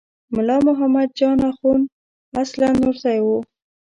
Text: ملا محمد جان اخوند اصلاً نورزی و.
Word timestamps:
ملا 0.35 0.57
محمد 0.67 1.09
جان 1.19 1.39
اخوند 1.51 1.85
اصلاً 2.43 2.69
نورزی 2.81 3.19
و. 3.23 3.27